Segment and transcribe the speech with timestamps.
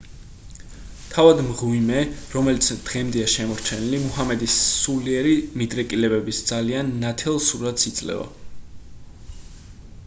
[1.15, 1.99] თავად მღვიმე
[2.37, 8.27] რომელიც დღემდეა შემორჩენილი მუჰამედის სულიერი მიდრეკილებების ძალიან ნათელ სურათს იძლევა